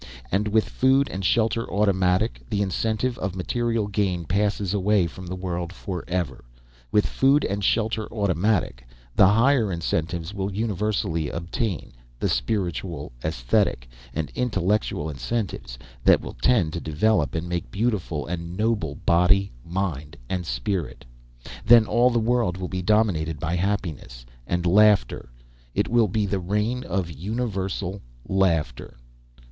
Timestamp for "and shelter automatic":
1.09-2.41, 7.45-8.83